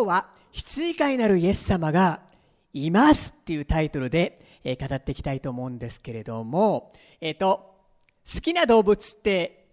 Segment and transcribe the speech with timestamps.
[0.00, 2.22] 今日は羊飼いなるイエス様が
[2.72, 7.76] いますっていうタイトルで、えー、語っていきたいと思うんですけれども、えっ、ー、と、
[8.24, 9.68] 好きな動物って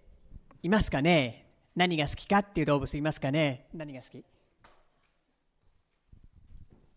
[0.64, 1.48] いますかね？
[1.78, 3.70] 何が好きかっていう動物いますかね？
[3.74, 4.26] 何が好き？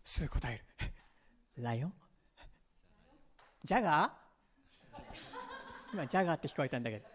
[0.03, 1.63] すぐ答える。
[1.63, 1.93] ライオン？
[3.63, 5.01] ジャガー？
[5.93, 7.05] 今、ジャガーって聞こえたんだけど。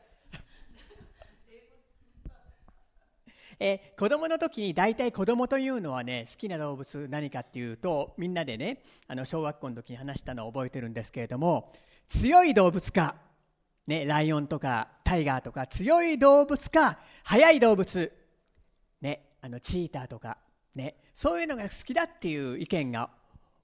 [3.58, 11.72] えー、子供の時に大体子供というのはね好きな動物何かっていうとみんなでねあの小学校の時に話したのを覚えてるんですけれども
[12.08, 13.16] 強い動物か、
[13.86, 18.12] ね、ライオンとかタイガーとか強い動物か速い動物、
[19.00, 20.36] ね、あのチーターとか、
[20.74, 23.10] ね、そういうのが好きだっていう意見が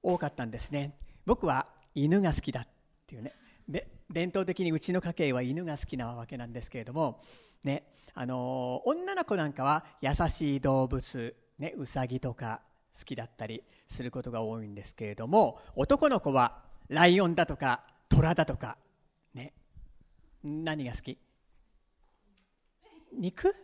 [0.02, 0.96] 多かったんですね。
[1.26, 2.68] 僕は犬が好きだっ
[3.06, 3.32] ていうね。
[3.68, 7.20] で伝統的にうちの家系は犬が好きなわけなんですけれども
[7.64, 7.84] ね、
[8.14, 12.60] あの女の子なんかは優しい動物、ね、うさぎとか
[12.98, 18.76] 好きだったりすることが多いんですけれども男の子はライオンだとか虎だとか、
[19.34, 19.52] ね、
[20.42, 21.18] 何が好き？
[23.12, 23.54] 肉？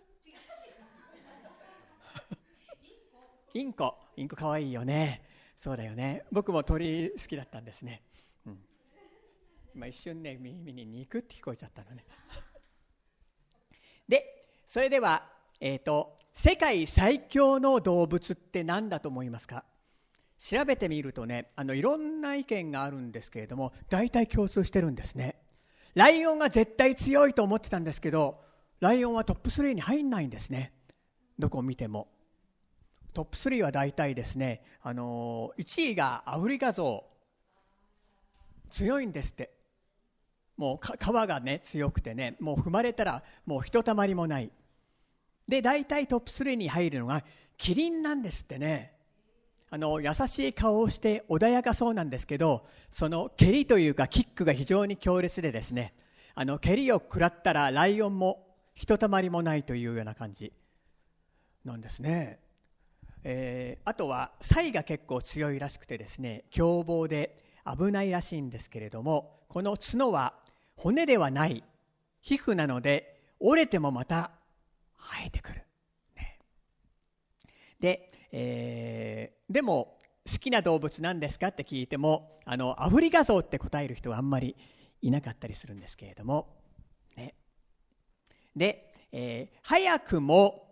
[3.54, 3.96] インコ。
[4.16, 4.36] インコ。
[4.36, 5.22] かわいいよね。
[5.56, 6.24] そうだよね。
[6.30, 8.02] 僕も鳥好きだったんですね、
[8.46, 8.58] うん、
[9.74, 12.04] 今一瞬ね耳に肉って聞こえちゃったのね
[14.08, 15.24] でそれでは、
[15.60, 19.64] えーと、世界最強の動物って何だと思いますか？
[20.38, 25.36] 調べてみるとねあのいろんな意見があるんですけれども大体共通してるんですね。
[25.94, 28.40] ライオンが絶対強いと思ってたんですけど
[28.80, 30.72] ライオンはトップ3に入んないんですね。
[31.38, 32.08] どこを見ても。
[33.14, 38.70] トップ3は大体ですね、あの1位がアフリカゾウ。
[38.70, 39.57] 強いんですって。
[40.58, 44.50] もう皮がね強くてねもう踏まれたらもうひとたまりもない。
[45.48, 47.24] で大体トップ3に入るのが
[47.56, 48.92] キリンなんですってね。
[49.70, 55.94] あの優しい顔をして穏やかそうなんですけどその蹴りというかキックが非常に強烈でですね。
[56.34, 60.52] あの蹴りを食らったらライオンもひとたまりもないというような感じ。
[61.64, 62.40] なんですね、
[63.24, 70.34] えー、あとはサイが結構強いらしくてですね凶暴で危ないらしいんですけれどもこの角は
[70.78, 71.64] 骨ではない。
[72.20, 74.30] 皮膚なので折れてもまた
[74.98, 75.62] 生えてくる。
[76.16, 76.38] ね、
[77.80, 79.98] で、えー、でも
[80.30, 84.56] 好きな動物なんですかって聞いてもあのアフリカゾウって答える人はあんまり
[85.00, 86.48] いなかったりするんですけれども、
[87.16, 87.34] ね、
[88.54, 90.66] で、えー、早くも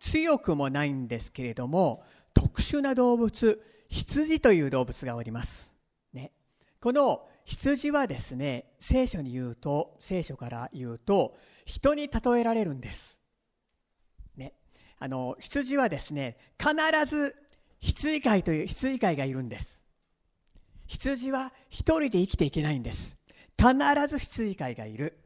[0.00, 5.72] 強くもないんですけれども特殊な動物羊という動物がおります、
[6.12, 6.32] ね、
[6.80, 13.18] この羊はですね聖書に言うと聖書から言うと人に例えられるんです、
[14.36, 14.54] ね、
[15.00, 16.74] あの羊はですね必
[17.06, 17.34] ず
[17.80, 19.82] 羊飼いという羊飼いがいるんです。
[20.86, 23.18] 羊は一人で生きていけないんです。
[23.56, 23.72] 必
[24.06, 25.18] ず羊飼いがいる。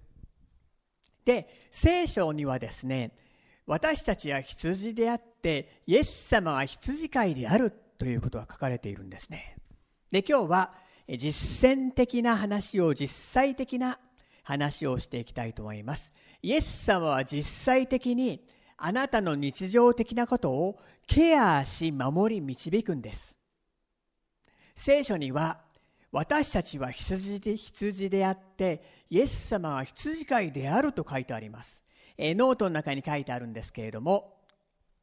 [1.24, 3.10] で聖書にはですね
[3.66, 9.56] 私たちは羊であってイエス様は羊飼いであるということが書かれているんですね。
[10.10, 13.98] で今日は実践的な話を実際的な
[14.42, 16.12] 話をしていきたいと思います。
[16.42, 23.36] イエス様は実際的にあなたの日常的なことをケアし守り導くんです。
[24.74, 25.60] 聖書には
[26.10, 31.84] 私たちは羊で羊であってイエス様は羊飼いであると書いてあります。
[32.16, 34.36] えノートの中に書いてあるんですけれども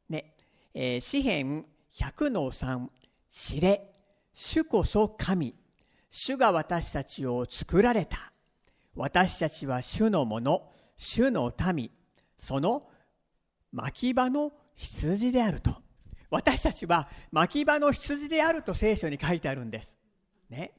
[0.09, 0.33] ね、
[0.73, 2.87] えー、詩編100の3
[3.29, 3.91] 知れ
[4.33, 5.55] 主こそ神。
[6.11, 8.17] 主が私たちを作られた。
[8.95, 11.89] 私たちは主のもの、主の民、
[12.37, 12.83] その
[13.71, 15.75] 牧場の羊であると。
[16.29, 19.99] 私たちは牧場の羊であると聖書に書いてあるんです。
[20.49, 20.73] ね。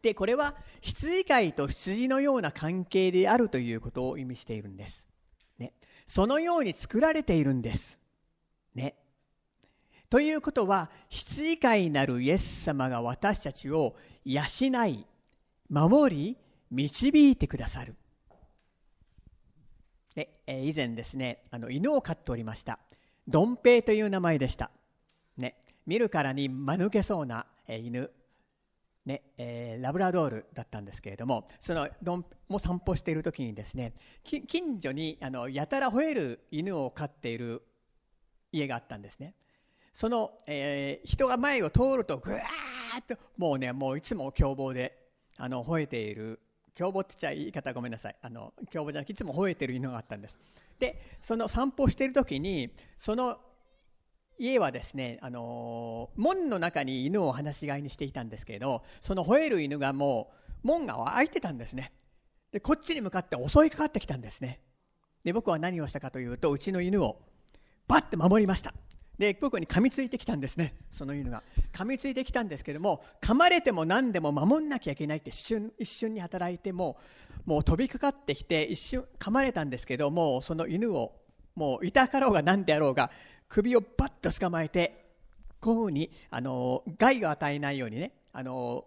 [0.00, 5.08] で、これは羊飼いと羊のような関係であるということを意味しているんです。
[5.58, 5.74] ね。
[6.06, 8.00] そのように作られているんです。
[10.08, 14.42] ということは羊飼いなるイエス様が私たちを養
[14.86, 15.06] い
[15.68, 16.36] 守り
[16.70, 17.94] 導いてくださる。
[20.14, 22.78] で、え以前ですねあの犬を飼っておりました。
[23.28, 24.70] ドンペイという名前でした、
[25.36, 28.10] ね、見るからに間抜けそうな、え犬。
[29.04, 33.94] ねえー、ラブラドールだったんですけれどもそのドンも散歩している時にですね
[34.24, 37.62] 近所にあのやたら吠える犬を飼っている
[38.50, 39.34] 家があったんですね。
[39.96, 44.94] その、えー、人が前を通るとぐわーっともうねもういつも凶暴で
[45.38, 46.38] あの吠えている。
[46.74, 48.16] 凶暴って言っちゃ言い方ごめんなさい。
[48.20, 50.38] あの凶暴じゃなくていつも吠えてる犬があったんです。
[50.80, 53.38] でその散歩している時にその
[54.38, 60.30] 家はですね、あの門の中に犬を放し飼いにしていたんですけれどその吠える犬がも
[60.62, 61.90] う門が開いてたんですね。
[62.52, 64.60] でこっちに向かって襲いかかってきたんですね。
[65.24, 67.18] で僕は何をしたかというとうちの犬を
[67.88, 68.74] バッて守りました。
[69.18, 70.74] で僕に噛みついてきたんですね。
[70.90, 71.42] その犬が。
[71.72, 76.98] 噛みついてきたんですけども噛まれても何でも守んなきゃいけないって一瞬一瞬に働いても
[77.44, 81.12] もう飛びかかってきて一瞬噛まれたんですけどもその犬を
[81.54, 83.10] もう痛かろうが何であろうが
[83.48, 85.06] 首をバッと捕まえて
[85.60, 88.84] こういうふうにあの害を与えないようにねあの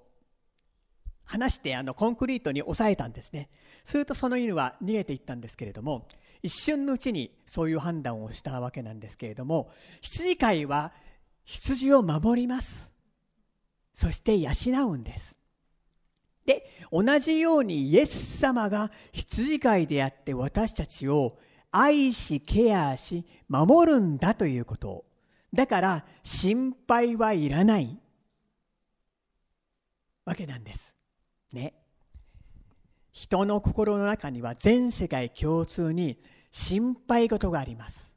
[1.25, 3.49] 離してあのコンクリートに押さえたんですね。
[3.83, 6.07] するとその犬は逃げていったんですけれども
[6.41, 9.71] 一瞬のうちにそういう判断をしたわけなんですけれども
[10.01, 10.93] 羊飼いは
[11.43, 12.93] 羊を守ります。
[13.93, 14.51] そして養
[14.89, 15.37] うんです。
[16.45, 21.37] で同じようにイエス様が羊飼いであって私たちを
[21.71, 25.05] 愛しケアし守るんだということ。
[25.53, 27.99] だから心配はいらない。
[30.25, 30.95] わけなんです。
[31.51, 31.73] ね。
[33.29, 36.17] 人の心の中には全世界共通に
[36.49, 38.15] 心配事があります。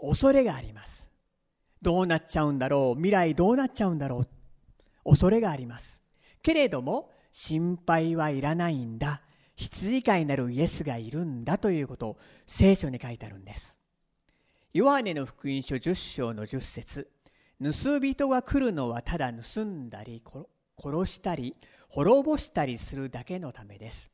[0.00, 1.10] 恐れがあります。
[1.82, 2.96] どうなっちゃうんだろう？
[2.96, 4.20] 未来どうなっちゃうんだろ
[5.04, 5.10] う？
[5.10, 6.02] 恐れがあります。
[6.42, 9.20] けれども心配はいらないんだ。
[9.56, 12.16] 羊飼いなるイエスがいるんだということを
[12.46, 13.78] 聖書に書いてあるんです。
[14.72, 17.10] ヨハネの福音書10章の10節。
[17.62, 20.22] 盗人が来るのはただ盗んだり
[20.82, 21.54] 殺したり
[21.90, 24.10] 滅ぼしたりするだけのためです。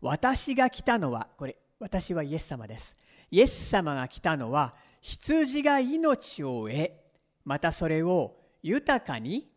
[0.00, 2.96] 私が来たのはこれ私はイエス様です。
[3.30, 6.90] イエス様が来たのは羊が命を得
[7.44, 9.48] またそれを豊かに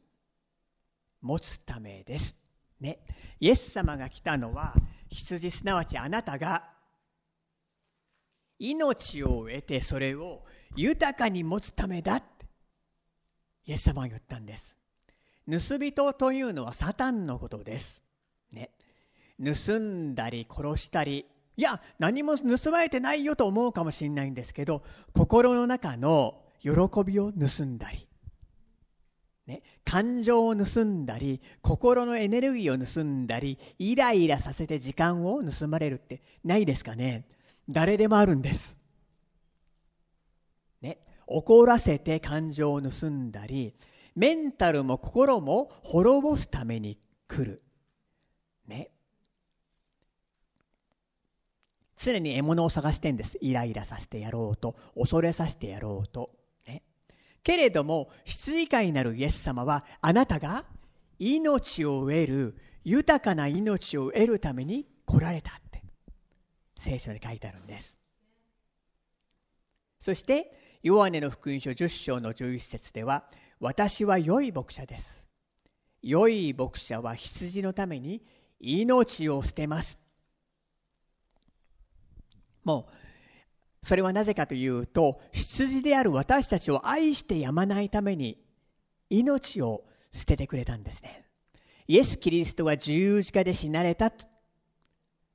[1.22, 2.36] 持つためです。
[2.80, 3.00] ね。
[3.40, 4.74] イエス様が来たのは
[5.10, 6.70] 羊すなわちあなたが
[8.60, 10.44] 命を得てそれを
[10.76, 12.46] 豊かに持つためだって
[13.66, 14.78] イエス様が言ったんです。
[15.48, 18.04] 盗人というのはサタンのことです、
[19.44, 21.26] 盗んだり殺したり
[21.58, 24.84] いや何も盗まれてないよと思うかもしれないんですけど
[25.14, 26.70] 心の中の喜
[27.06, 28.08] びを盗んだり
[29.48, 37.26] ね、感情を盗んだり心のエネルギーを盗んだりイライラさせて時間を盗まれるってないですかね
[37.70, 38.78] 誰でもあるんです。
[40.82, 43.76] ね、怒らせて感情を盗んだり
[44.16, 46.98] メンタルも心も滅ぼすために
[47.28, 47.64] 来る。
[48.68, 48.92] ね。
[52.04, 53.38] 常に獲物を探してんです。
[53.42, 56.32] イライラさせてやろうと、恐れさせてやろうと。
[56.68, 56.84] ね。
[57.44, 60.66] けれども羊飼いになるイエス様はあなたが
[61.20, 65.84] 命を得る豊かな命を得るために来られたって。
[66.76, 68.00] 聖書に書いてあるんです。
[70.00, 73.26] そしてヨハネの福音書10章の11節では
[73.60, 75.30] 私は良い牧者です。
[76.02, 78.24] 良い牧者は羊のために
[78.60, 80.01] 命を捨てます。
[82.64, 88.38] もうそれはなぜかというと羊である私たちを愛してやまないために
[89.10, 91.26] 命を捨ててくれたんですね。
[91.88, 94.14] イエス・キリストが十字架で死なれた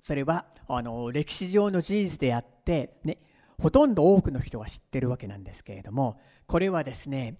[0.00, 3.18] それはあの歴史上の事実であって、ね、
[3.58, 7.36] ほとんど多くの人が知ってるわけなんですけれどもこれはですね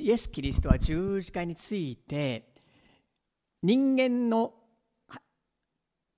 [0.00, 2.52] イエス・キリストは十字架について
[3.62, 4.52] 人間の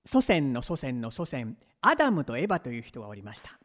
[0.05, 3.59] 祖先の祖先の祖先アダムとエバという人がおりました。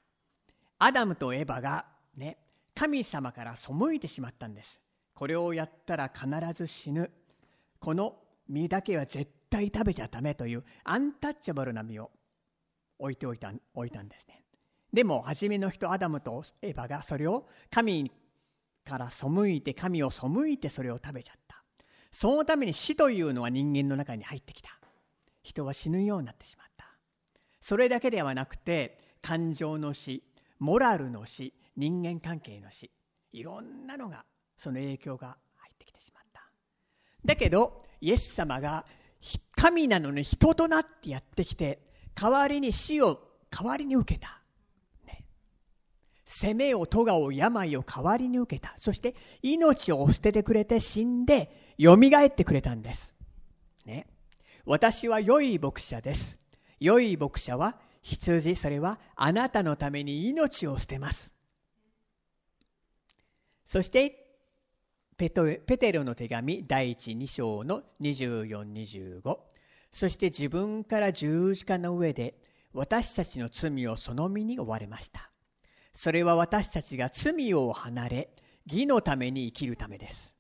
[0.81, 2.37] アダムとエバがね
[2.75, 4.81] 神様から背いてしまったんです。
[5.15, 7.13] これをやったら必ず死ぬ。
[7.79, 8.17] この
[8.49, 12.11] 実だけは絶対食べちゃダメというアンタッチャブルな実を
[12.99, 14.43] 置いておいた置いたんですね。
[14.93, 18.11] でも初めの人アダムとエバがそれを神
[18.85, 21.63] から背いて神を背いてそれを食べちゃった。
[22.11, 24.71] そのために死というのは人間の中に入ってきた。
[25.45, 26.68] 人は死ぬようになってしまった。
[27.69, 30.23] それだけではなくて感情の死
[30.59, 32.91] モラルの死人間関係の死
[33.31, 34.25] いろんなのが
[34.57, 36.41] その影響が入ってきてしまった。
[37.27, 38.87] だけどイエス様が
[39.55, 41.81] 神なのに人となってやってきて
[42.15, 43.21] 代わりに死を
[43.51, 44.41] 代わりに受けた、
[45.07, 45.27] ね、
[46.25, 48.73] 責めを咎を病を代わりに受けた。
[48.79, 53.15] そして命を捨ててくれて死んでよみがえってくれたんです、
[53.85, 54.07] ね、
[54.65, 56.39] 私は良い牧者です。
[56.81, 61.35] 良い牧者は羊それはあなたのために命を捨てます
[63.65, 64.25] そして
[65.17, 69.39] ペテロの手紙第1 2章の2425
[69.91, 72.35] そして自分から十字架の上で
[72.73, 75.31] 私たちの罪をその身に追われました
[75.93, 78.29] それは私たちが罪を離れ
[78.69, 80.35] 義のために生きるためです。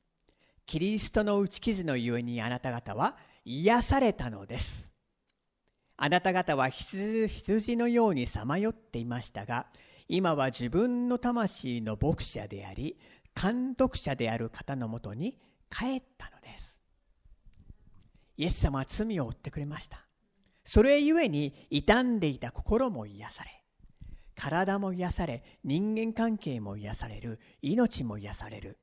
[0.66, 4.90] キリストの打ち傷のゆえにあなた方は癒されたのです。
[6.00, 9.67] あなた方は羊のようにさまよっていましたが、
[10.07, 12.97] 今は自分の魂の牧者であり、
[13.35, 15.37] 監督者である方のもとに
[15.71, 16.81] 帰ったのです。
[18.37, 20.07] イエス様は罪を負ってくれました。
[20.62, 23.50] それゆえに傷んでいた心も癒され、
[24.37, 28.78] 体も癒され、人間関係も癒される、命も癒される。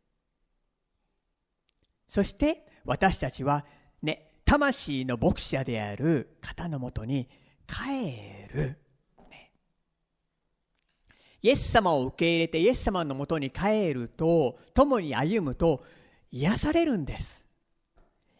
[2.10, 3.66] そして私たちは
[4.02, 7.28] ね、魂の牧者である方のもとに
[7.68, 8.78] 帰る。
[9.30, 9.52] ね、
[11.42, 15.84] イエス様を受け入れてイエス様のもとに帰ると、共に歩むと
[16.32, 17.46] 癒されるんです。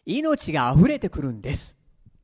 [0.04, 1.76] 命が溢れてくるんです。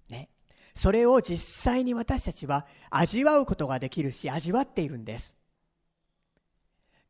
[0.09, 0.31] ね、
[0.75, 5.37] それを実際に私たちは味わうことができるし、味わっているんです。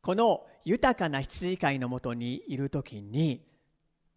[0.01, 3.45] この豊かな羊飼いのもとにいるときに、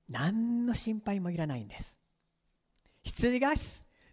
[0.08, 1.95] 何の心配もいらないんです。
[3.06, 3.54] 羊が、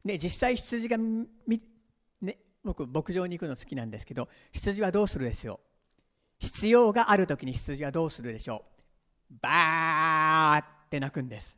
[0.05, 5.59] ね、実際羊がね、僕牧場に行くの好きなんですけど羊はどうするでしょう？
[6.39, 8.63] 必要がある時に羊はどうするでしょ
[9.31, 9.35] う？
[9.41, 11.57] バーって鳴くんです。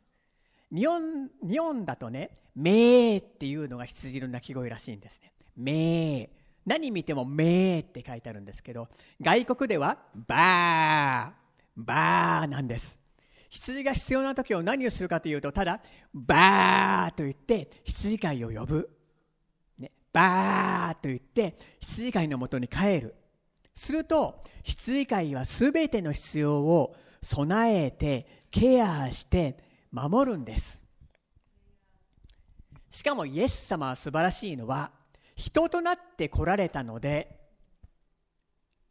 [0.74, 5.32] 日本日本だとね「めー」っていうのが羊の鳴き声らしいんですね。
[5.56, 6.28] めー。
[6.64, 8.88] 何見ても「めー」って書いてあるんですけど
[9.20, 11.32] 外国では「バー」
[11.76, 12.98] バーなんです。
[13.50, 15.80] 羊が必要な時を何をするかというと、ただ、
[16.14, 18.90] バーと言って羊飼いを呼ぶ。
[19.78, 23.14] ね、バーと言って羊飼いのもとに帰る。
[23.74, 29.58] すると、羊飼いは全ての必要を備えて、ケアして
[29.92, 30.82] 守るんです。
[32.90, 34.90] しかもイエス様は素晴らしいのは、
[35.36, 37.38] 人となって来られたので、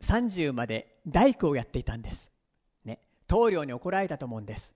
[0.01, 2.31] 30まで大工をやっていたんです。
[3.27, 4.75] 棟梁に怒られたと思うんです。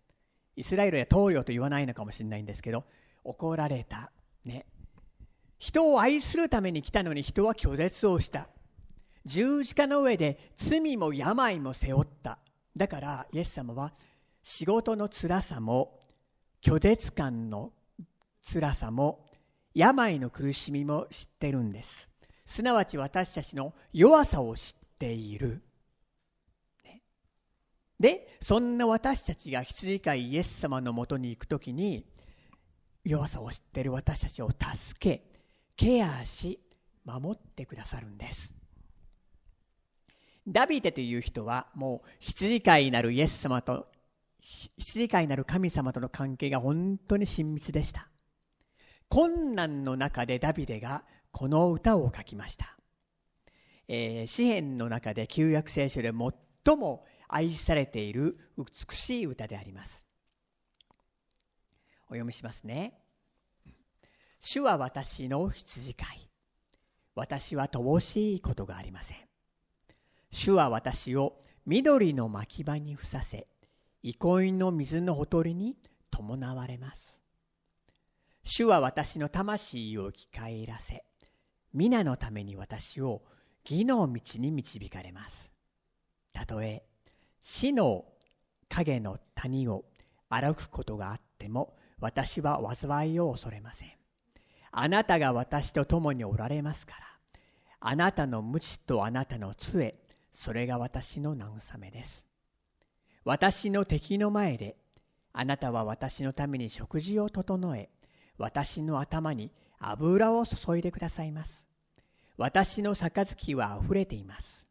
[0.55, 2.83] イスラエルは棟梁と言わないのかもしれないんですけど、
[3.23, 4.11] 怒られた。
[4.45, 4.65] ね。
[5.57, 8.49] 人を愛するために来たのに人は拒絶をした。
[9.25, 12.39] 十字架の上で罪も病も背負った。
[12.77, 13.93] だからイエス様は
[14.41, 15.99] 仕事の辛さも
[16.61, 17.73] 拒絶感の
[18.41, 19.25] 辛さも
[19.73, 22.09] 病の苦しみも知ってるんです。
[22.45, 25.61] すなわち私たちの弱さを知っている。
[27.99, 32.05] で、そんな私たちが羊飼いイエス様のもとに行くときに、
[33.03, 35.23] 弱さを知っている私たちを助け、
[35.75, 36.59] ケアし、
[37.05, 38.53] 守ってくださるんです。
[40.47, 43.87] ダビデという人はもう羊飼いなるイエス様と
[44.41, 48.09] 羊飼いなる神様との関係が本当に親密でした。
[49.09, 52.77] 困難の中でダビデがこの歌を書きました。
[53.87, 56.11] えー、詩篇の中で旧約聖書で
[56.65, 60.05] 最も愛されている美しい歌であります。
[62.07, 62.99] お読みしますね。
[64.41, 66.29] 主は私の羊飼い。
[67.13, 69.17] 私は乏しいことがありません。
[70.31, 73.45] 主は私を緑の牧場にふさせ、
[74.01, 75.77] 憩いの水のほとりに
[76.09, 77.21] 伴われます。
[78.43, 81.03] 主は私の魂を生き返らせ、
[81.73, 83.21] 皆のために私を
[83.63, 85.51] 義の道に導かれます。
[86.33, 86.88] たとえ
[87.41, 88.05] 死の
[88.67, 89.85] 影の谷を
[90.29, 93.91] 歩くことがあっても私は災いを恐れません。
[94.71, 96.99] あなたが私と共におられますから、
[97.79, 99.99] あなたの鞭とあなたの杖、
[100.31, 102.25] それが私の慰めです。
[103.23, 104.77] 私の敵の前で、
[105.33, 107.89] あなたは私のために食事を整え、
[108.37, 111.67] 私の頭に油を注いでくださいます。
[112.37, 114.68] 私の杯はあふれています。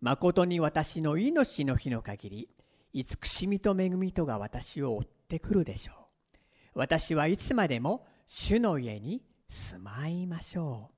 [0.00, 2.48] 誠に私の命の日の限り、
[2.92, 5.96] 慈しみと恵みとが私を追ってくるでしょう。
[6.74, 10.94] 私はいつまでも主の家に住まいましょう。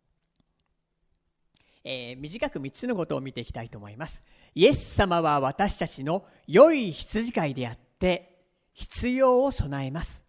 [1.84, 4.22] えー、短く3つのことを見ていきたいと思います。
[4.54, 10.24] イエス様は私たちの良い羊飼いであって、必要を備えます。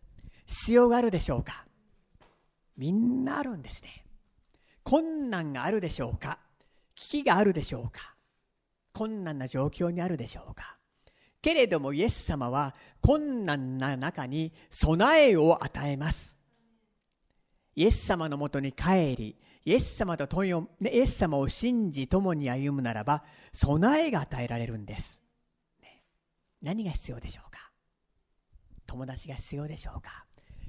[0.48, 1.65] 必要があるでしょうか？
[2.75, 4.03] みんなあるんですね。
[4.84, 6.39] 困難があるでしょうか？
[6.96, 8.12] 危機があるでしょうか？
[8.93, 10.77] 困難な状況にあるでしょうか？
[11.41, 16.38] けれどもイエス様は困難な中に備えを与えます。
[17.75, 19.35] イエス様のもとに帰り、
[19.65, 20.53] イエス様とイ
[20.85, 25.21] エス様を信じ共に歩むならば、備えが与えられるんです。
[25.81, 26.03] ね、
[26.62, 27.71] 何が必要でしょうか？
[28.85, 30.25] 友達が必要でしょうか？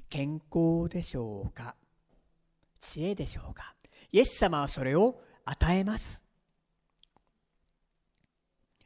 [0.09, 1.75] 健康でしょうか？
[2.79, 3.75] 知恵でしょうか？
[4.11, 6.24] イエス様はそれを与えます。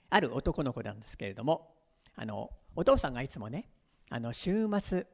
[0.09, 1.73] ある男の子なんですけれども、
[2.15, 3.69] あのお父さんがいつもね
[4.09, 5.07] あの週末、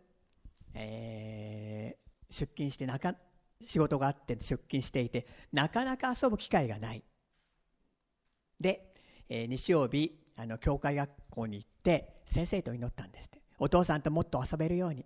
[0.74, 3.16] えー、出勤してなか
[3.66, 7.04] 仕事があって出勤していてなかなか遊ぶ機会がない。
[8.60, 8.94] で、
[9.30, 13.42] えー、日曜日あの教会学校に行って先生と祈ったんですって。
[13.58, 15.06] お父さんともっと遊べるように。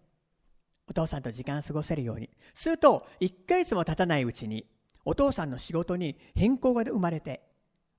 [0.88, 2.30] お父さんと時間過ごせるように。
[2.54, 4.66] すると1ヶ月も経たないうちに
[5.06, 7.49] お父さんの仕事に変更が生まれて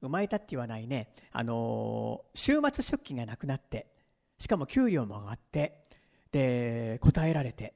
[0.00, 1.08] 生まれたって言わないね。
[1.32, 3.86] あのー、週末出勤がなくなって
[4.38, 5.82] しかも給料も上がって
[6.32, 7.74] で答えられて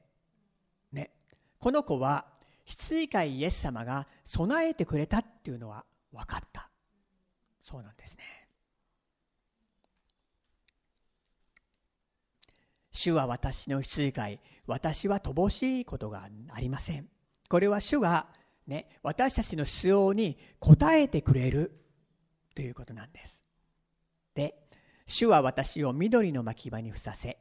[0.91, 1.11] ね。
[1.59, 2.25] この子は
[2.65, 6.69] 羊飼いイエス様が備えてくれたっていうのは分かった。
[7.59, 8.23] そうなんですね。
[12.91, 17.07] 主は私の羊飼い私は乏しいことがありません。
[17.49, 18.27] これは主が
[18.65, 21.84] ね私たちの必要に応えてくれる
[22.55, 23.43] ということなんです。
[24.33, 24.55] で
[25.05, 27.37] 主は私を緑の牧場にふさせ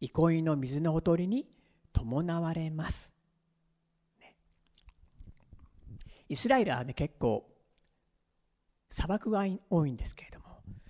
[0.00, 1.46] 憩いの水のほとりに
[1.92, 3.12] 伴われます、
[4.18, 4.34] ね、
[6.28, 7.46] イスラエルはね結構
[8.88, 10.46] 砂漠が多いんですけれども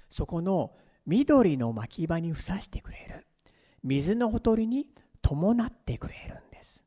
[0.09, 3.27] そこの緑の牧場にふさしてくれる。
[3.83, 4.89] 水のほとりに
[5.23, 6.83] 伴ってくれるんです。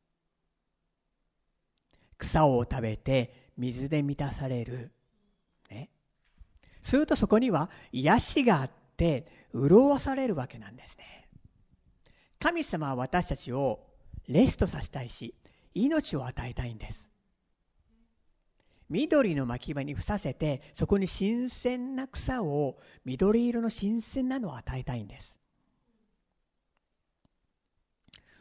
[2.18, 4.92] 草を食べて水で満たされる。
[6.90, 11.28] するとそこには癒しがあって潤わされるわけなんですね。
[12.40, 13.86] 神様は私たちを
[14.28, 15.36] レストさせたいし
[15.76, 17.12] 命を与えたいんです。
[18.90, 25.38] 緑の牧場にふさせてそこに新鮮な草を緑色の新鮮なのを与えたいんです。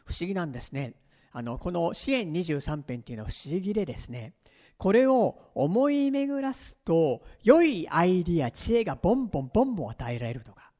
[0.05, 0.95] 不思議なんですね。
[1.31, 4.33] あのこの支援23編っていうのは不思議でですね
[4.79, 10.71] これを思い巡らすと良いアイディア知恵がボンボンボンボン与えられるとか。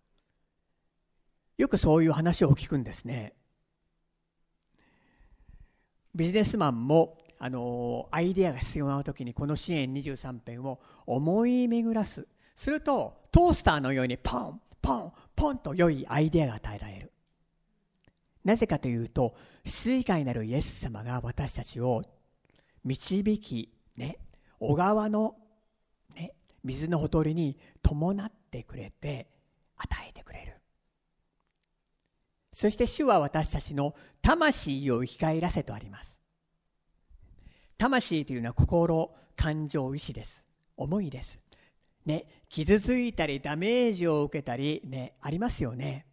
[1.57, 3.33] よくそういう話を聞くんですね。
[6.15, 12.25] ビジネスマンもあのアイディアが必要な時にこの支援23編を思い巡らす。
[12.55, 17.11] するとトースターのようにポンポンポンと良いアイデアが与えられる。
[18.45, 19.35] なぜかというと
[19.65, 22.03] 羊飼いなるイエス様が私たちを
[22.85, 24.17] 導きね
[24.59, 25.35] 小川の、
[26.15, 26.33] ね、
[26.63, 29.27] 水のほとりに伴ってくれて
[29.77, 30.53] 与えてくれる
[32.51, 36.19] そして主は私たちの魂を生き返らせとあります
[37.79, 40.45] 魂というのは心、感情、意志です。
[40.75, 41.39] 思いです。
[42.05, 46.05] ね、傷ついたりダメージを受けたり、ね、ありますよね。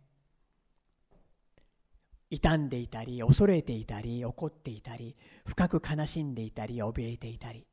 [2.31, 7.67] 傷んでいたり、恐れていたり、怒っていたり、深く悲しんでいたり、怯えていたり。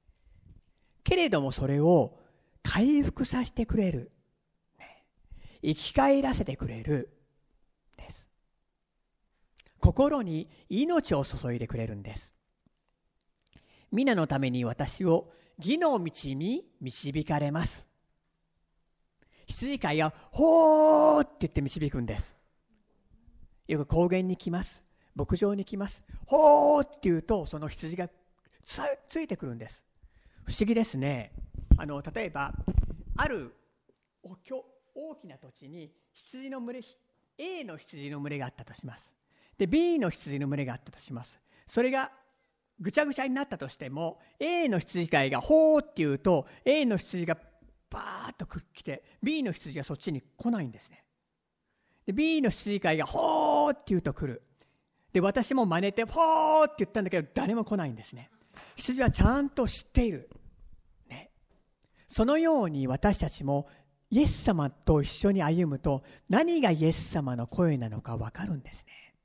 [1.03, 2.19] けれどもそれを
[2.63, 4.11] 回復させてくれる。
[4.79, 5.03] ね、
[5.61, 7.09] 生き返らせてくれる。
[7.97, 8.29] です。
[9.79, 12.35] 心に命を注いでくれるんです。
[13.91, 17.87] 皆のために私を義の道に導かれます。
[19.45, 22.37] 羊飼いは、ほーって言って導くんです。
[23.67, 24.83] よく高原に来ます。
[25.15, 26.03] 牧場に来ます。
[26.25, 28.09] ほーって言うと、その羊が
[28.63, 29.85] ついてくるんです。
[30.45, 31.31] 不思議ですね。
[31.77, 32.53] あの、例えば、
[33.17, 33.53] ある
[34.23, 36.81] 大きな土地に羊の群れ、
[37.37, 39.13] A の羊の群れがあったとします。
[39.57, 41.39] で、B の羊の群れがあったとします。
[41.67, 42.11] それが
[42.79, 47.37] ぐちゃぐちゃになったとしても A の羊飼いが「ほー」って言うと A の羊が
[47.89, 51.03] バーッと来て B の羊がそっちに来ないんですね。
[52.05, 54.41] で B の羊飼いが「ほー」って言うと来る。
[55.13, 58.29] で私も真似て「ほー」って言ったんだけど誰も来ないんですね。
[58.75, 60.29] 羊はちゃんと知っている。
[61.09, 61.31] ね、
[62.07, 63.67] そのように私たちも
[64.13, 69.15] イエス様と一緒に歩むと何がイエス様の声なのか分かるんですね。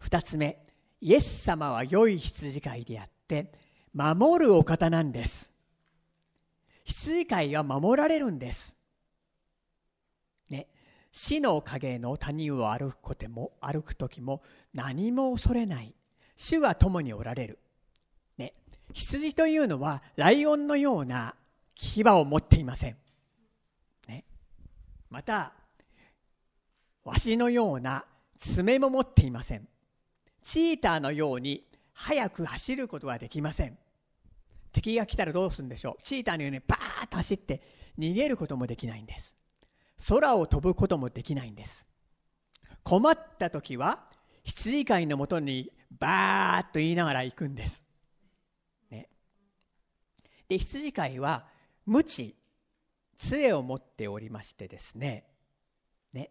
[0.00, 0.64] 2つ目。
[1.00, 3.52] イエス様は良い羊飼いであって
[3.92, 5.52] 守るお方なんです。
[6.84, 8.76] 羊飼いは守られるんです。
[10.48, 10.68] ね。
[11.10, 14.42] 死の影の谷を歩くことも歩く時も
[14.72, 15.95] 何も恐れない。
[16.36, 17.58] 主は共におられる。
[18.38, 18.52] ね。
[18.92, 21.34] 羊というのはライオンのような
[21.74, 22.96] 牙を持っていません。
[24.06, 24.24] ね。
[25.10, 25.52] また
[27.04, 28.04] わしのような
[28.36, 29.66] 爪も持っていません。
[30.42, 33.78] チーターのように速く走ることはできません。
[34.72, 36.02] 敵が来たらどうするんでしょう。
[36.02, 37.62] チーターのようにバーッと走って
[37.98, 39.34] 逃げることもできないんです。
[40.08, 41.86] 空を飛ぶこともできないんです。
[42.82, 44.04] 困った時は
[44.44, 47.82] 羊飼いのもとにバーッと言いながら行くんです、
[48.90, 49.08] ね、
[50.48, 51.46] で羊飼いは
[51.86, 52.36] 無知
[53.16, 55.24] 杖を持っておりましてですね。
[56.12, 56.30] ね、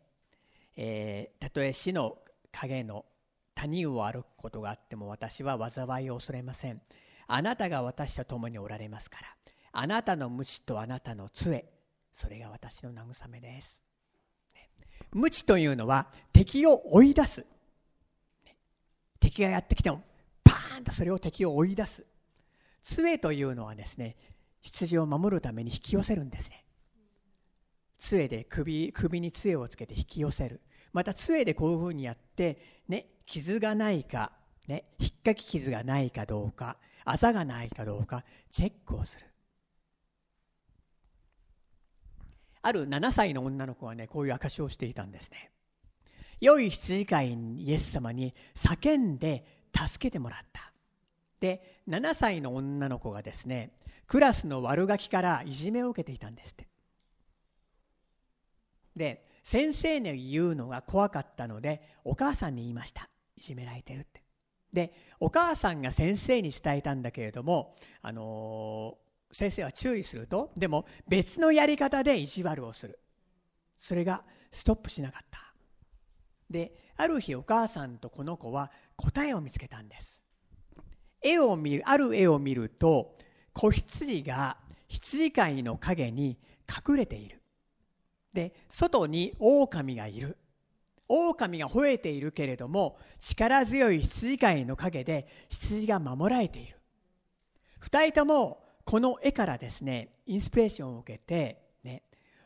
[0.75, 2.17] えー、たとえ死の
[2.51, 3.05] 影の
[3.55, 6.81] 谷を歩くことがあっても私は災いを恐れません。
[7.27, 9.35] あなたが私と共におられますから。
[9.71, 11.65] あなたの鞭とあなたの杖。
[12.11, 13.83] それが私の慰めです、
[14.53, 14.69] ね、
[15.11, 17.45] 鞭というのは敵を追い出す、
[19.25, 20.03] 敵がやってきても
[20.43, 22.05] パーンとそれを敵を追い出す。
[22.83, 24.15] 杖というのはですね
[24.61, 26.63] 羊を守るために引き寄せるんですね。
[27.97, 30.61] 杖で首首に杖をつけて引き寄せる。
[30.93, 34.31] また杖でこういうふうにやってね傷がないか
[34.67, 39.25] ね引っかき傷がないかどうかあざがないかどうかチェックをする。
[42.61, 45.49] ある7歳の女の子はねこういう証しをしていたんですね。
[46.41, 49.45] 良い羊飼いイエス様に叫んで
[49.76, 50.71] 助けてもらった。
[51.39, 53.71] で7歳の女の子がですね
[54.08, 56.67] クラスの悪ガキからいじめを受けていたんですって。
[58.95, 63.10] で先生に言うのが怖かったのでお母さんに言いました。
[63.36, 64.24] いじめられてるって。
[64.74, 73.00] でお母さんが先生に伝えたんだけれども、あのー、先生は注意するとでも別のやり方で意地悪をする。
[73.78, 75.54] それがストップしなかった。
[76.49, 80.23] である日お母さんとこの子は答えを見つけたんです。
[81.21, 83.15] 絵を見るある絵を見ると
[83.53, 86.38] 子羊が羊飼いの影に
[86.88, 87.41] 隠れている。
[88.34, 90.38] で外に狼がいる。
[91.08, 96.79] 狼が吠えているけれども力強い羊飼いの陰で羊が守られている。
[97.81, 102.03] 2人ともこの絵からですねインスピレーションを受けてね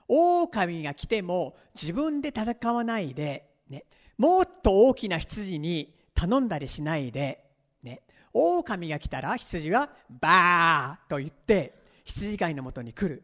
[0.07, 3.86] 狼が来ても自分で戦わないで、ね、
[4.17, 7.45] もっと大きな羊に頼んだりしないで、
[7.84, 8.01] ね、
[8.34, 13.23] 狼が来たら羊はバーと言って羊飼いのもとに来る。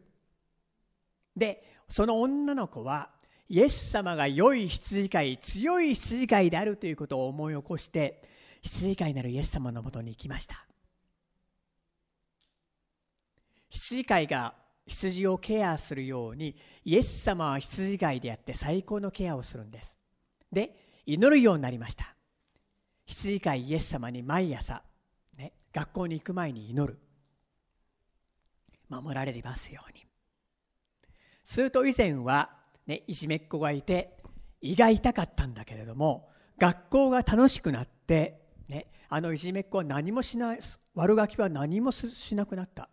[1.36, 3.10] でその女の子は
[3.48, 8.22] イエス様が良い羊飼い強い羊飼いであるということを思い起こして
[8.62, 10.66] 羊飼いなるイエス様のもとに行きました。
[13.70, 14.54] 羊飼いが
[14.86, 19.98] 羊をケアするようにイエス様は羊飼いであって最高のケアをするんです。
[20.52, 22.14] で祈るようになりました。
[23.06, 24.82] 羊飼いイエス様に毎朝、
[25.36, 26.98] ね、学校に行く前に祈る。
[28.88, 30.06] 守られますように。
[31.44, 32.50] すると以前は、
[32.86, 34.16] ね、いじめっ子がいて
[34.60, 36.28] 胃が痛かったんだけれども
[36.58, 40.58] 学校が楽しくなって、ね、あのいじめっ子は何もしない
[40.94, 42.88] 悪ガキは何もしなくなった。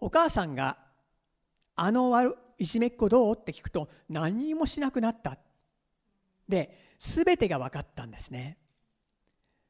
[0.00, 0.76] お母さんが
[1.76, 5.38] 「あの悪いじめっ子どう?」って聞くと何もしなくなった。
[6.48, 8.58] で全てが分かったんですね。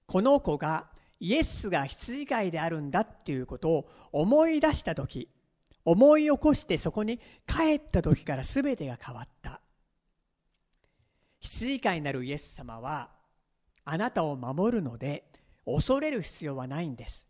[0.06, 5.30] この子がイエスが羊飼いであるんだっていうことを思い出した時
[5.84, 9.60] 思い起こしてそこに帰った時から全てが変わった。
[11.40, 13.10] 羊飼いなるイエス様は
[13.84, 15.30] あなたを守るので
[15.66, 17.28] 恐れる必要はないんです。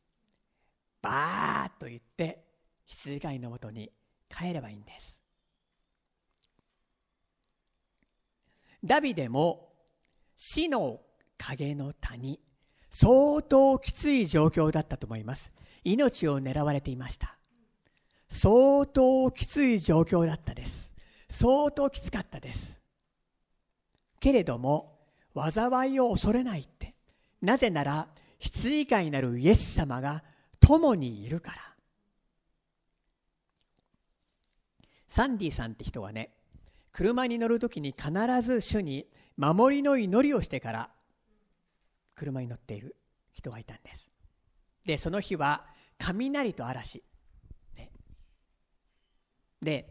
[1.03, 2.45] バーッと言って
[2.87, 3.93] 羊飼いのもとに
[4.31, 5.14] 帰ればいいんです。
[8.85, 9.69] ダビデも
[10.37, 11.01] 死の
[11.39, 12.41] 影の谷
[12.91, 15.53] 相当きつい状況だったと思います
[15.85, 17.37] 命を狙われていました
[18.35, 20.93] 相当きつい状況だったです。
[21.29, 22.81] 相当きつかったです。
[24.19, 24.99] けれども、
[25.37, 26.95] 災いを恐れないって。
[27.41, 28.09] なぜなら、
[28.41, 30.25] 羊飼いなるイエス様が
[30.59, 31.75] 共にいるから。
[35.07, 36.35] サンディさんって人はね、
[36.95, 40.91] 車に乗るときに必ず主に守りの祈りをしてから
[42.15, 42.97] 車に乗っている
[43.33, 44.09] 人がいたんです。
[44.87, 45.67] で、その日は
[45.99, 47.03] 雷と嵐。
[49.65, 49.89] で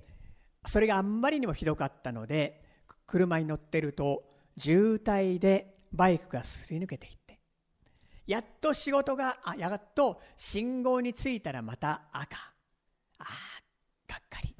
[0.65, 2.61] それがあんまりにもひどかったので
[3.05, 4.23] 車に乗ってると
[4.57, 7.39] 渋滞でバイクがすり抜けていって
[8.25, 12.37] やっと仕事があやっと信号に着いたらまた赤
[13.17, 13.25] あ
[14.07, 14.52] がっかり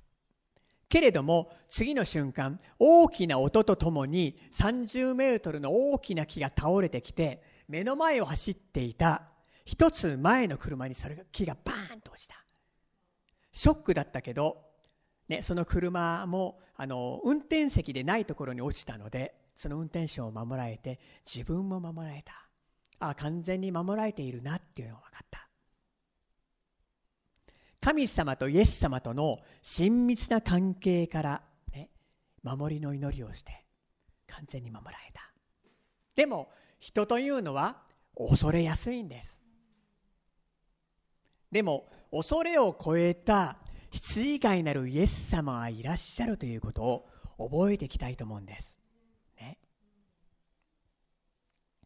[0.93, 9.23] けれども次の瞬間大きな音とともに30メートルの大きな木が倒れてきて目の前を走っていた
[9.65, 12.35] 一つ前の車にそれが木がバーンと落ちた。
[13.53, 14.57] ショックだったけど
[15.29, 22.33] ね、その車もあの運転席でないところに落ちたのでその運転手を守られて自分も守られた。
[22.99, 25.42] あ完全に守られているなっていうのが分かった。
[27.83, 31.41] 神様とイエス様との親密な関係から、
[31.73, 31.89] ね、
[32.41, 33.65] 守りの祈りをして
[34.27, 35.29] 完全に守られた
[36.15, 37.81] でも人というのは
[38.17, 39.41] 恐れやすいんです
[41.51, 43.57] でも恐れを超えた
[43.91, 48.79] 羊飼いなるイエス様がいらっしゃるということを覚えていきたいと思うんです。
[49.39, 49.59] ね、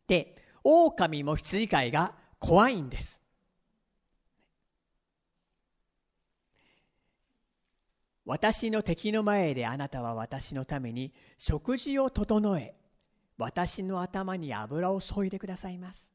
[0.08, 3.22] で、狼も羊飼いが怖いんです。
[8.28, 12.76] 私の敵の前であなたは私のために食事を整え、
[13.38, 16.12] 私の頭に油を注いでくださいます。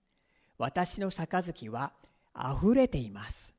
[0.58, 1.94] 私の杯は
[2.36, 3.54] 溢れています。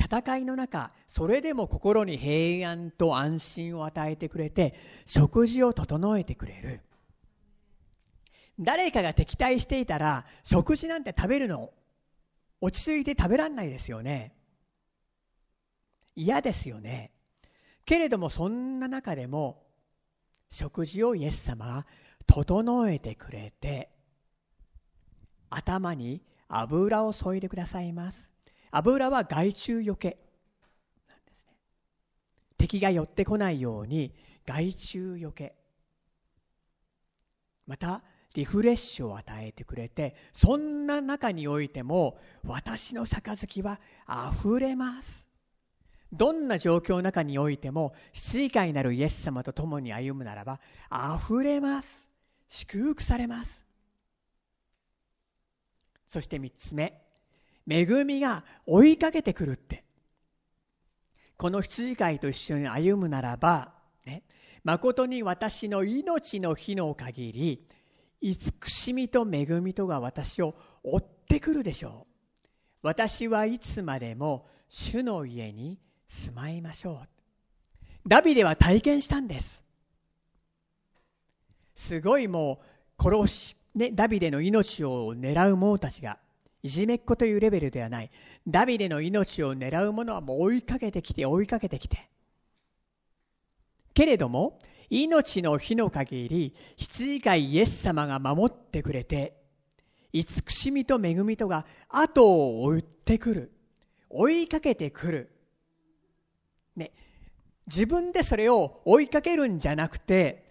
[0.00, 4.74] 戦いの中、それでも心に平安と安心を与えてくれて、
[5.04, 6.80] 食事を整えてくれる。
[8.58, 11.74] 誰かが敵対していたら、食事なんて食べるの、
[12.62, 14.32] 落ち着いて食べらんないですよね。
[16.16, 17.12] 嫌ですよね。
[17.84, 19.62] けれどもそんな中でも
[20.48, 21.86] 食事をイエス様が
[22.26, 23.90] 整えてくれて
[25.50, 28.30] 頭に油を注いでくださいます。
[28.70, 30.18] 油は害虫よけ
[31.08, 31.52] なんですね。
[32.58, 34.14] 敵が寄ってこないように
[34.46, 35.54] 害虫よけ。
[37.66, 38.02] また
[38.34, 45.28] リフレッシュを与えてくれてそんな中においても私の杯はあふれます
[46.14, 52.08] どんな状況の中においても、羊飼いなるイエス様と共に歩むならば、溢れます。
[52.48, 53.66] 祝福されます。
[56.06, 57.02] そして3つ目、
[57.68, 59.84] 恵みが追いかけてくるって。
[61.36, 63.74] この羊飼いと一緒に歩むならば、
[64.06, 64.22] ね、
[64.62, 67.66] 誠に私の命の日の限り、
[68.20, 72.14] 慈しみと恵みとが私を追ってくるでしょう。
[72.82, 75.78] 私はいつまでも主の家に
[76.14, 78.08] 住まいましょう。
[78.08, 79.64] ダビデは体験したんです。
[81.74, 82.60] すごいも
[82.98, 86.18] う殺し、ね、ダビデの命を狙う者たちが
[86.62, 88.10] いじめっ子というレベルではない
[88.46, 92.08] ダビデの命を狙う者はもう追いかけてきて追いかけてきて
[93.92, 99.36] けれども命の日の限り羊飼いイエス様が守ってくれて
[100.12, 103.52] 慈しみと恵みとが後を追ってくる
[104.08, 105.33] 追いかけてくる
[106.76, 106.92] ね、
[107.66, 110.44] 自分でそれを追いかけるんじゃなくて、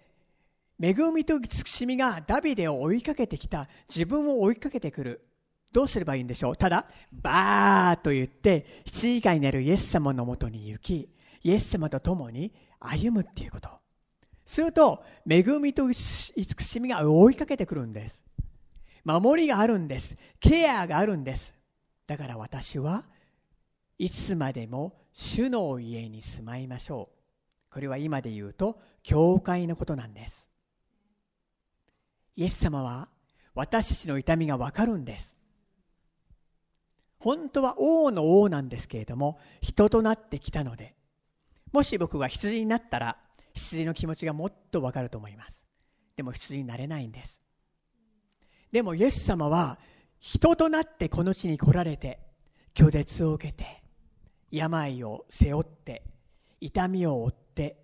[0.82, 5.28] 恵みと慈しみがダビデを追いかけてきた、自分を追いかけてくる。
[5.72, 6.58] どうすればいいんでしょう？
[6.58, 11.10] ただ、バーと言って、羊飼いになるイエス様のもとに行き、
[11.44, 13.70] イエス様と共に歩むっていうこと。
[14.46, 18.24] すると、恵みと慈しみが追いかけてくるんです。
[19.04, 20.16] 守りがあるんです。
[20.40, 21.56] ケアがあるんです。
[22.08, 23.06] だから私は
[24.04, 27.74] いつまでも主の家に住まいましょう。
[27.74, 30.50] これは今で言うと、教会のことなんです。
[32.36, 33.08] イエス様は
[33.56, 35.38] 私たちの痛みがわかるんです。
[37.18, 40.98] 本当は王の王なんですけれども、人となってきたので、
[41.72, 43.18] もし僕が羊になったら、
[43.54, 45.66] 羊の気持ちがもっとわかると思います。
[46.18, 47.42] でも羊になれないんです。
[48.74, 49.80] でもイエス様は
[50.20, 52.20] 人となってこの地に来られて、
[52.76, 53.83] 拒絶を受けて、
[54.56, 56.04] 病を背負って
[56.62, 57.76] 痛みを負って、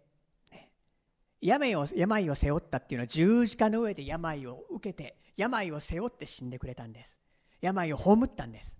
[1.41, 7.17] 病を病を背負ったっていうのは十字架の上で病を受けて病を背負って死んでくれたんです。
[7.59, 8.77] 病を葬ったんです。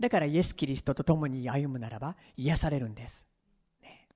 [0.00, 3.28] だからイエス・キリストと共に歩むならば癒されるんです、
[3.80, 4.08] ね、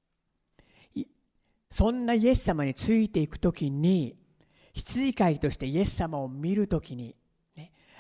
[1.71, 4.17] そんなイエス様についていく時に
[4.73, 7.15] 羊飼いとしてイエス様を見る時に、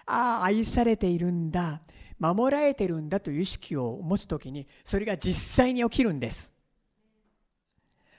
[0.09, 1.83] ああ愛されているんだ。
[2.18, 6.53] 守られてるんだという意識を持つ時にそれが実際に起きるんです。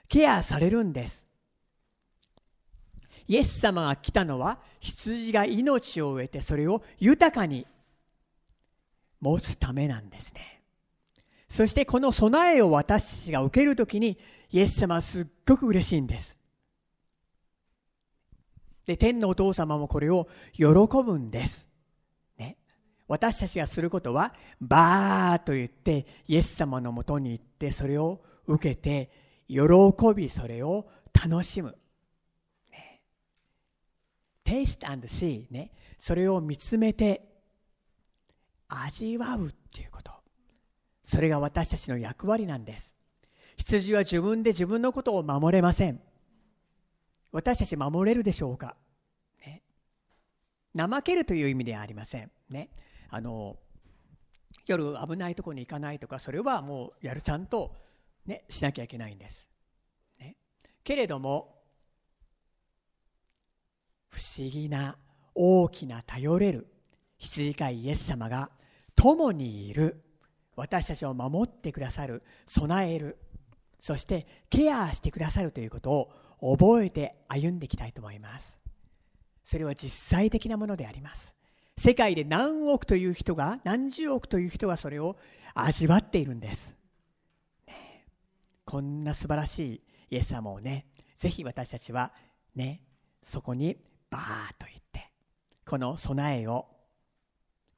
[0.08, 1.26] ケアされるんです。
[3.28, 7.66] イエス様が来たのは羊が命を得てそれを豊かに
[9.20, 10.62] 持つためなんですね。
[11.48, 14.18] そしてこの備えを私たちが受けるときに
[14.50, 16.38] イエス様はすっごく嬉しいんです。
[18.86, 21.69] で天のお父様もこれを喜ぶんです。
[23.10, 29.10] 私たちがすることは、バーと言って、イエス様のもとに行って、それを受けて、
[29.48, 29.58] 喜
[30.14, 31.76] び、それを楽しむ。
[32.70, 33.02] ね、
[34.44, 35.72] taste and see ね。
[35.98, 37.26] それを見つめて、
[38.68, 40.12] 味わうっていうこと。
[41.02, 42.94] それが私たちの役割なんです。
[43.56, 46.00] 羊は自分で自分のことを守れません。
[47.32, 48.76] 私たち守れるでしょうか、
[49.44, 49.64] ね、
[50.76, 52.30] 怠けるという意味ではありません。
[52.48, 52.70] ね、
[53.10, 53.56] あの
[54.66, 57.74] 夜危ないとこに行かないとかそれはもうやるちゃんと、
[58.26, 59.48] ね、しなきゃいけないんです。
[60.18, 60.36] ね、
[60.84, 61.54] けれども
[64.08, 64.96] 不思議な
[65.34, 66.66] 大きな頼れる
[67.18, 68.50] 羊飼いイエス様が
[68.96, 70.02] 共にいる
[70.56, 73.18] 私たちを守ってくださる備える
[73.78, 75.90] そしてケアしてくださるということ
[76.40, 78.60] を覚えて歩んでいきたいと思います。
[79.42, 81.34] それは実際的なものであります。
[81.80, 85.16] 世界で何億という人が何十億という人がそれを
[85.54, 86.76] 味わっているんです、
[87.66, 88.06] ね、
[88.66, 90.84] こんな素晴らしいイエス様をね
[91.16, 92.12] ぜひ私たちは
[92.54, 92.82] ね
[93.22, 93.78] そこに
[94.10, 95.10] バーッと行って
[95.64, 96.66] この備えを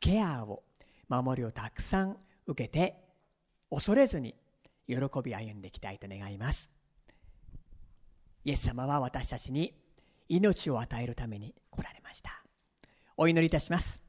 [0.01, 0.65] ケアを
[1.09, 2.17] 守りをたくさん
[2.49, 2.97] 受けて
[3.71, 4.35] 恐れずに
[4.89, 6.73] 喜び歩んでいきたいと願います。
[8.45, 9.73] イエス様は私たちに
[10.29, 12.42] 命を与えるために来られました。
[13.23, 14.03] お祈りいたします。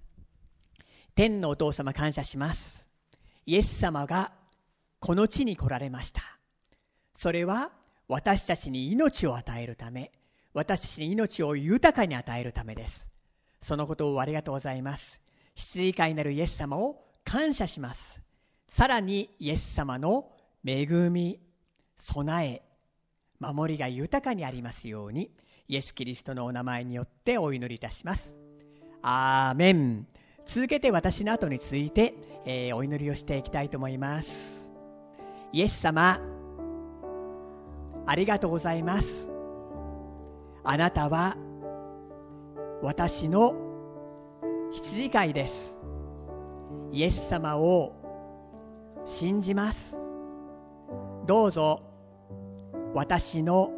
[1.14, 2.88] 天のお父様感謝します。
[3.46, 4.32] イエス様が
[5.00, 6.24] この地に来られました。
[7.14, 7.70] それは
[8.08, 10.12] 私たちに命を与えるため
[10.56, 13.12] 私たちに命を豊かに与えるためです。
[13.62, 15.20] そのことをありがとうございます。
[15.54, 18.20] 羊飼いなるイエス様を感謝します。
[18.68, 20.32] さらにイエス様の
[20.66, 21.40] 恵み
[21.98, 22.64] 備え
[23.40, 25.30] 守りが豊かにありますように
[25.68, 28.43] イエス・キリストのお名前によってお祈りいたします。
[29.04, 30.08] アーメン。
[30.46, 34.72] 続けて私の後について、えー、お祈りをしていきたいと思います。
[35.52, 36.20] イエス様
[38.06, 39.30] ありがとうございます。
[40.64, 41.36] あなたは
[42.82, 43.56] 私の
[44.72, 45.78] 羊飼いです。
[46.94, 47.94] イエス様を
[49.04, 49.98] 信じます。
[51.26, 51.82] どうぞ
[52.94, 53.72] 私の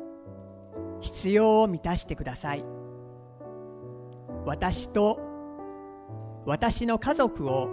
[1.01, 2.84] 必要を満たしてください。
[4.45, 5.19] 私と
[6.45, 7.67] 私の家族を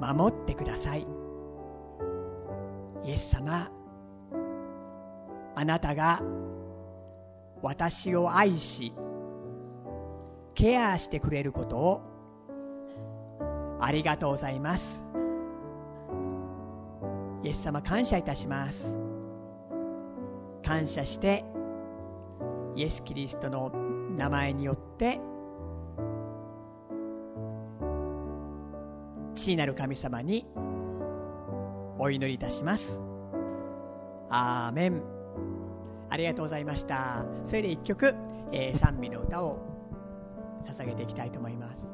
[0.00, 1.06] 守ってください。
[3.04, 3.70] イエス様
[5.54, 6.22] あなたが
[7.62, 8.92] 私を愛し
[10.54, 12.02] ケアしてくれることを
[13.80, 15.04] ありがとうございます。
[17.42, 18.96] イエス様感謝いたします。
[20.64, 21.44] 感謝して
[22.74, 23.70] イエス・キリストの
[24.16, 25.20] 名前によって
[29.34, 30.46] 父なる神様に
[31.98, 33.00] お祈りいたします。
[34.30, 35.02] アーメン。
[36.08, 37.24] ありがとうございました。
[37.44, 38.14] それで一曲、
[38.52, 39.60] えー、賛美の歌を
[40.64, 41.85] 捧げていきたいと思います。